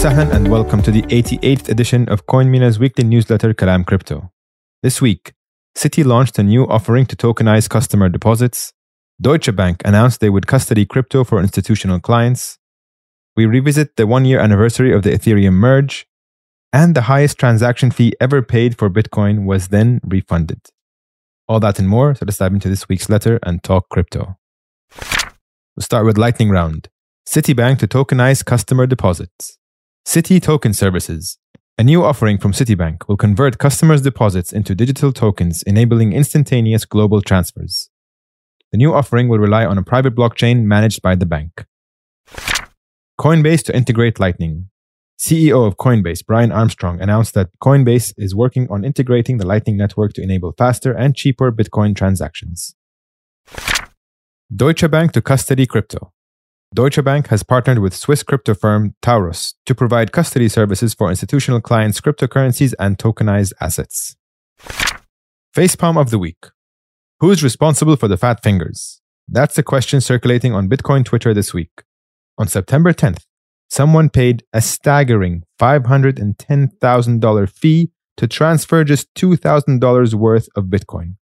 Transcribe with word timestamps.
sahlan 0.00 0.32
and 0.32 0.48
welcome 0.50 0.80
to 0.80 0.90
the 0.90 1.02
88th 1.02 1.68
edition 1.68 2.08
of 2.08 2.24
CoinMina's 2.24 2.78
weekly 2.78 3.04
newsletter 3.04 3.52
Kalam 3.52 3.84
Crypto. 3.84 4.32
This 4.82 5.02
week, 5.02 5.34
Citi 5.76 6.02
launched 6.06 6.38
a 6.38 6.42
new 6.42 6.66
offering 6.66 7.04
to 7.04 7.16
tokenize 7.16 7.68
customer 7.68 8.08
deposits. 8.08 8.72
Deutsche 9.20 9.54
Bank 9.54 9.82
announced 9.84 10.20
they 10.20 10.30
would 10.30 10.46
custody 10.46 10.86
crypto 10.86 11.22
for 11.22 11.38
institutional 11.38 12.00
clients. 12.00 12.56
We 13.36 13.44
revisit 13.44 13.96
the 13.96 14.06
one 14.06 14.24
year 14.24 14.40
anniversary 14.40 14.90
of 14.90 15.02
the 15.02 15.10
Ethereum 15.10 15.52
merge, 15.52 16.06
and 16.72 16.94
the 16.94 17.02
highest 17.02 17.36
transaction 17.36 17.90
fee 17.90 18.14
ever 18.22 18.40
paid 18.40 18.78
for 18.78 18.88
Bitcoin 18.88 19.44
was 19.44 19.68
then 19.68 20.00
refunded. 20.02 20.62
All 21.46 21.60
that 21.60 21.78
and 21.78 21.90
more, 21.90 22.14
so 22.14 22.24
let's 22.24 22.38
dive 22.38 22.54
into 22.54 22.70
this 22.70 22.88
week's 22.88 23.10
letter 23.10 23.38
and 23.42 23.62
talk 23.62 23.90
crypto. 23.90 24.38
We'll 25.76 25.84
start 25.84 26.06
with 26.06 26.16
Lightning 26.16 26.48
Round. 26.48 26.88
Citibank 27.28 27.80
to 27.80 27.86
tokenize 27.86 28.42
customer 28.42 28.86
deposits. 28.86 29.58
Citi 30.06 30.42
Token 30.42 30.72
Services. 30.72 31.38
A 31.78 31.84
new 31.84 32.02
offering 32.02 32.38
from 32.38 32.52
Citibank 32.52 33.06
will 33.06 33.16
convert 33.16 33.58
customers' 33.58 34.02
deposits 34.02 34.52
into 34.52 34.74
digital 34.74 35.12
tokens, 35.12 35.62
enabling 35.62 36.12
instantaneous 36.12 36.84
global 36.84 37.22
transfers. 37.22 37.90
The 38.72 38.78
new 38.78 38.92
offering 38.92 39.28
will 39.28 39.38
rely 39.38 39.64
on 39.64 39.78
a 39.78 39.82
private 39.82 40.14
blockchain 40.14 40.64
managed 40.64 41.00
by 41.00 41.14
the 41.14 41.26
bank. 41.26 41.64
Coinbase 43.20 43.62
to 43.64 43.76
integrate 43.76 44.18
Lightning. 44.18 44.70
CEO 45.18 45.66
of 45.66 45.76
Coinbase, 45.76 46.24
Brian 46.26 46.50
Armstrong, 46.50 47.00
announced 47.00 47.34
that 47.34 47.50
Coinbase 47.62 48.14
is 48.16 48.34
working 48.34 48.66
on 48.70 48.84
integrating 48.84 49.36
the 49.36 49.46
Lightning 49.46 49.76
Network 49.76 50.14
to 50.14 50.22
enable 50.22 50.52
faster 50.56 50.92
and 50.92 51.14
cheaper 51.14 51.52
Bitcoin 51.52 51.94
transactions. 51.94 52.74
Deutsche 54.54 54.90
Bank 54.90 55.12
to 55.12 55.20
custody 55.20 55.66
crypto. 55.66 56.12
Deutsche 56.72 57.02
Bank 57.02 57.26
has 57.28 57.42
partnered 57.42 57.80
with 57.80 57.96
Swiss 57.96 58.22
crypto 58.22 58.54
firm 58.54 58.94
Taurus 59.02 59.54
to 59.66 59.74
provide 59.74 60.12
custody 60.12 60.48
services 60.48 60.94
for 60.94 61.10
institutional 61.10 61.60
clients' 61.60 62.00
cryptocurrencies 62.00 62.74
and 62.78 62.96
tokenized 62.96 63.52
assets. 63.60 64.14
Facepalm 65.52 66.00
of 66.00 66.10
the 66.10 66.18
week. 66.18 66.46
Who's 67.18 67.42
responsible 67.42 67.96
for 67.96 68.06
the 68.06 68.16
fat 68.16 68.40
fingers? 68.40 69.00
That's 69.26 69.56
the 69.56 69.64
question 69.64 70.00
circulating 70.00 70.54
on 70.54 70.68
Bitcoin 70.68 71.04
Twitter 71.04 71.34
this 71.34 71.52
week. 71.52 71.82
On 72.38 72.46
September 72.46 72.92
10th, 72.92 73.24
someone 73.68 74.08
paid 74.08 74.44
a 74.52 74.60
staggering 74.60 75.42
$510,000 75.58 77.50
fee 77.50 77.90
to 78.16 78.28
transfer 78.28 78.84
just 78.84 79.12
$2,000 79.14 80.14
worth 80.14 80.48
of 80.54 80.66
Bitcoin, 80.66 81.16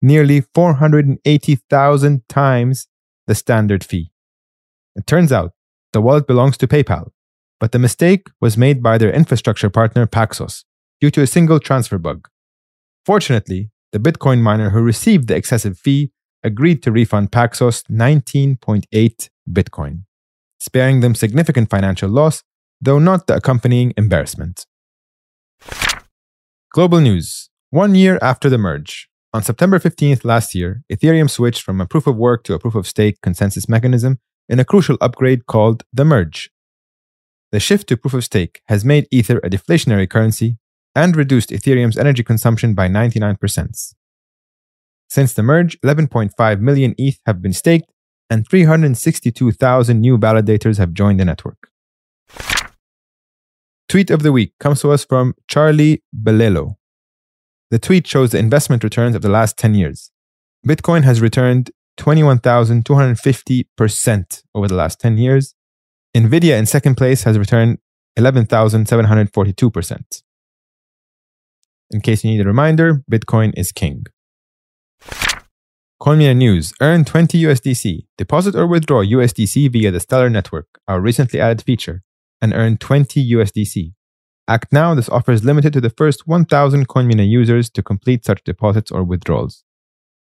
nearly 0.00 0.40
480,000 0.54 2.26
times 2.26 2.88
the 3.26 3.34
standard 3.34 3.84
fee. 3.84 4.13
It 4.96 5.06
turns 5.06 5.32
out 5.32 5.52
the 5.92 6.00
wallet 6.00 6.26
belongs 6.26 6.56
to 6.58 6.68
PayPal, 6.68 7.10
but 7.60 7.72
the 7.72 7.78
mistake 7.78 8.28
was 8.40 8.56
made 8.56 8.82
by 8.82 8.98
their 8.98 9.12
infrastructure 9.12 9.70
partner 9.70 10.06
Paxos 10.06 10.64
due 11.00 11.10
to 11.10 11.22
a 11.22 11.26
single 11.26 11.60
transfer 11.60 11.98
bug. 11.98 12.28
Fortunately, 13.04 13.70
the 13.92 13.98
Bitcoin 13.98 14.40
miner 14.40 14.70
who 14.70 14.80
received 14.80 15.28
the 15.28 15.36
excessive 15.36 15.78
fee 15.78 16.10
agreed 16.42 16.82
to 16.82 16.92
refund 16.92 17.32
Paxos 17.32 17.82
19.8 17.90 19.28
Bitcoin, 19.50 20.04
sparing 20.60 21.00
them 21.00 21.14
significant 21.14 21.70
financial 21.70 22.10
loss, 22.10 22.42
though 22.80 22.98
not 22.98 23.26
the 23.26 23.36
accompanying 23.36 23.92
embarrassment. 23.96 24.66
Global 26.72 27.00
news. 27.00 27.50
One 27.70 27.94
year 27.94 28.18
after 28.20 28.48
the 28.48 28.58
merge, 28.58 29.08
on 29.32 29.42
September 29.42 29.78
15th 29.78 30.24
last 30.24 30.54
year, 30.54 30.82
Ethereum 30.92 31.28
switched 31.28 31.62
from 31.62 31.80
a 31.80 31.86
proof 31.86 32.06
of 32.06 32.16
work 32.16 32.44
to 32.44 32.54
a 32.54 32.58
proof 32.58 32.74
of 32.74 32.86
stake 32.86 33.20
consensus 33.20 33.68
mechanism 33.68 34.18
in 34.48 34.60
a 34.60 34.64
crucial 34.64 34.98
upgrade 35.00 35.46
called 35.46 35.84
the 35.92 36.04
merge. 36.04 36.50
The 37.52 37.60
shift 37.60 37.88
to 37.88 37.96
proof 37.96 38.14
of 38.14 38.24
stake 38.24 38.62
has 38.66 38.84
made 38.84 39.06
Ether 39.10 39.38
a 39.38 39.50
deflationary 39.50 40.08
currency 40.08 40.58
and 40.94 41.16
reduced 41.16 41.50
Ethereum's 41.50 41.96
energy 41.96 42.22
consumption 42.22 42.74
by 42.74 42.88
99%. 42.88 43.94
Since 45.08 45.34
the 45.34 45.42
merge, 45.42 45.80
11.5 45.80 46.60
million 46.60 46.94
ETH 46.98 47.18
have 47.26 47.40
been 47.40 47.52
staked 47.52 47.90
and 48.30 48.48
362,000 48.48 50.00
new 50.00 50.18
validators 50.18 50.78
have 50.78 50.92
joined 50.92 51.20
the 51.20 51.24
network. 51.24 51.70
Tweet 53.88 54.10
of 54.10 54.22
the 54.22 54.32
week 54.32 54.54
comes 54.58 54.80
to 54.80 54.90
us 54.90 55.04
from 55.04 55.34
Charlie 55.46 56.02
Bilello. 56.12 56.76
The 57.70 57.78
tweet 57.78 58.06
shows 58.06 58.32
the 58.32 58.38
investment 58.38 58.82
returns 58.82 59.14
of 59.14 59.22
the 59.22 59.28
last 59.28 59.56
10 59.58 59.74
years. 59.74 60.10
Bitcoin 60.66 61.04
has 61.04 61.20
returned 61.20 61.70
21,250% 61.98 64.42
over 64.54 64.68
the 64.68 64.74
last 64.74 65.00
10 65.00 65.18
years. 65.18 65.54
Nvidia 66.16 66.58
in 66.58 66.64
second 66.66 66.96
place 66.96 67.24
has 67.24 67.38
returned 67.38 67.78
11,742%. 68.18 70.22
In 71.90 72.00
case 72.00 72.24
you 72.24 72.30
need 72.30 72.40
a 72.40 72.44
reminder, 72.44 73.02
Bitcoin 73.10 73.52
is 73.56 73.72
king. 73.72 74.04
CoinMina 76.02 76.36
News. 76.36 76.72
Earn 76.80 77.04
20 77.04 77.42
USDC. 77.42 78.06
Deposit 78.18 78.54
or 78.54 78.66
withdraw 78.66 79.02
USDC 79.02 79.72
via 79.72 79.90
the 79.90 80.00
Stellar 80.00 80.28
Network, 80.28 80.66
our 80.86 81.00
recently 81.00 81.40
added 81.40 81.62
feature, 81.62 82.02
and 82.42 82.52
earn 82.52 82.76
20 82.76 83.32
USDC. 83.32 83.94
Act 84.46 84.72
now. 84.72 84.94
This 84.94 85.08
offer 85.08 85.32
is 85.32 85.44
limited 85.44 85.72
to 85.72 85.80
the 85.80 85.90
first 85.90 86.26
1,000 86.26 86.88
CoinMina 86.88 87.26
users 87.26 87.70
to 87.70 87.82
complete 87.82 88.24
such 88.24 88.44
deposits 88.44 88.90
or 88.90 89.02
withdrawals. 89.02 89.63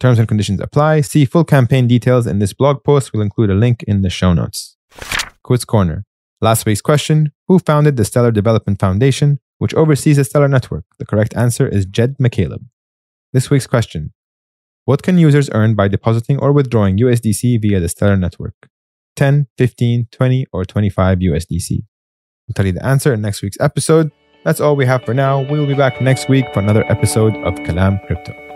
Terms 0.00 0.18
and 0.18 0.26
conditions 0.26 0.60
apply. 0.60 1.02
See 1.02 1.26
full 1.26 1.44
campaign 1.44 1.86
details 1.86 2.26
in 2.26 2.38
this 2.38 2.54
blog 2.54 2.82
post. 2.82 3.12
We'll 3.12 3.22
include 3.22 3.50
a 3.50 3.54
link 3.54 3.82
in 3.82 4.00
the 4.00 4.08
show 4.08 4.32
notes. 4.32 4.76
Quiz 5.42 5.66
Corner. 5.66 6.06
Last 6.40 6.64
week's 6.64 6.80
question 6.80 7.32
Who 7.48 7.58
founded 7.58 7.98
the 7.98 8.04
Stellar 8.06 8.30
Development 8.32 8.78
Foundation, 8.80 9.40
which 9.58 9.74
oversees 9.74 10.16
the 10.16 10.24
Stellar 10.24 10.48
Network? 10.48 10.84
The 10.98 11.04
correct 11.04 11.36
answer 11.36 11.68
is 11.68 11.84
Jed 11.84 12.16
McCaleb. 12.18 12.64
This 13.34 13.50
week's 13.50 13.66
question 13.66 14.14
What 14.86 15.02
can 15.02 15.18
users 15.18 15.50
earn 15.52 15.74
by 15.74 15.88
depositing 15.88 16.38
or 16.38 16.52
withdrawing 16.52 16.96
USDC 16.98 17.60
via 17.60 17.78
the 17.78 17.90
Stellar 17.90 18.16
Network? 18.16 18.54
10, 19.16 19.48
15, 19.58 20.08
20, 20.10 20.46
or 20.50 20.64
25 20.64 21.18
USDC? 21.18 21.82
I'll 22.48 22.54
tell 22.54 22.64
you 22.66 22.72
the 22.72 22.86
answer 22.86 23.12
in 23.12 23.20
next 23.20 23.42
week's 23.42 23.60
episode. 23.60 24.10
That's 24.44 24.60
all 24.60 24.76
we 24.76 24.86
have 24.86 25.04
for 25.04 25.12
now. 25.12 25.42
We 25.42 25.58
will 25.58 25.66
be 25.66 25.74
back 25.74 26.00
next 26.00 26.30
week 26.30 26.46
for 26.54 26.60
another 26.60 26.90
episode 26.90 27.36
of 27.44 27.54
Kalam 27.56 28.04
Crypto. 28.06 28.49